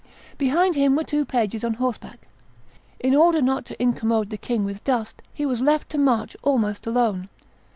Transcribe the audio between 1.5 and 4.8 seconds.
on horseback. In order not to incommode the king